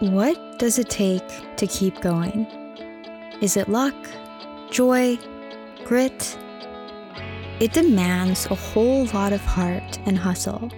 [0.00, 2.46] What does it take to keep going?
[3.42, 3.94] Is it luck,
[4.70, 5.18] joy,
[5.84, 6.38] grit?
[7.60, 10.70] It demands a whole lot of heart and hustle.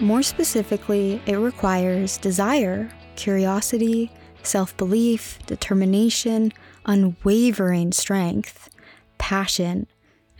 [0.00, 4.10] More specifically, it requires desire, curiosity,
[4.42, 6.54] self belief, determination,
[6.86, 8.70] unwavering strength,
[9.18, 9.86] passion,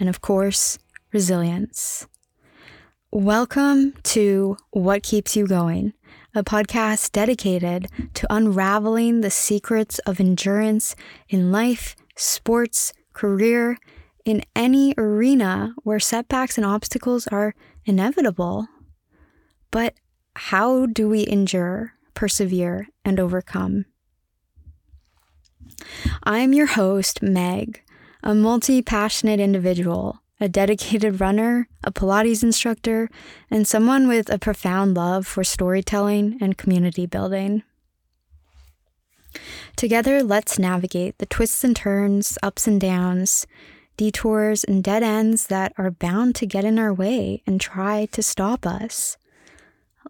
[0.01, 0.79] and of course,
[1.13, 2.07] resilience.
[3.11, 5.95] Welcome to What Keeps You Going,
[6.35, 10.95] a podcast dedicated to unraveling the secrets of endurance
[11.27, 13.79] in life, sports, career,
[14.27, 17.55] in any arena where setbacks and obstacles are
[17.87, 18.69] inevitable.
[19.71, 19.95] But
[20.37, 23.87] how do we endure, persevere, and overcome?
[26.25, 27.83] I'm your host, Meg,
[28.23, 33.09] a multi passionate individual a dedicated runner, a Pilates instructor,
[33.51, 37.63] and someone with a profound love for storytelling and community building.
[39.77, 43.47] Together, let's navigate the twists and turns, ups and downs,
[43.97, 48.23] detours, and dead ends that are bound to get in our way and try to
[48.23, 49.17] stop us.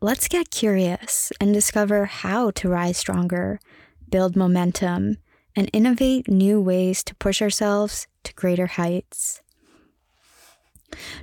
[0.00, 3.58] Let's get curious and discover how to rise stronger,
[4.08, 5.16] build momentum,
[5.56, 9.42] and innovate new ways to push ourselves to greater heights.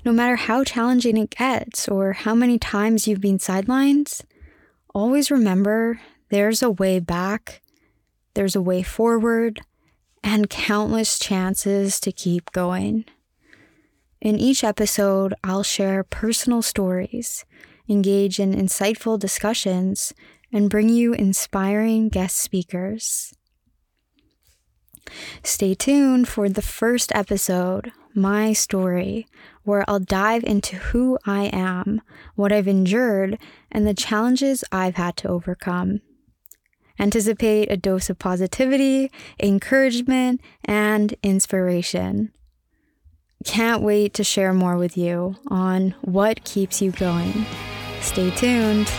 [0.04, 4.24] No matter how challenging it gets or how many times you've been sidelined,
[4.94, 7.62] always remember there's a way back,
[8.34, 9.62] there's a way forward,
[10.24, 13.06] and countless chances to keep going.
[14.22, 17.46] In each episode, I'll share personal stories,
[17.88, 20.14] engage in insightful discussions,
[20.52, 23.34] and bring you inspiring guest speakers.
[25.46, 29.28] Stay tuned for the first episode, My Story,
[29.62, 32.02] where I'll dive into who I am,
[32.34, 33.38] what I've endured,
[33.72, 36.02] and the challenges I've had to overcome.
[36.98, 42.32] Anticipate a dose of positivity, encouragement, and inspiration.
[43.44, 47.46] Can't wait to share more with you on what keeps you going.
[48.02, 48.92] Stay tuned.